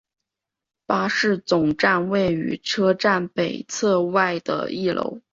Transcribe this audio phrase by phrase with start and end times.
[0.87, 5.21] 巴士总站位于车站北侧外的一楼。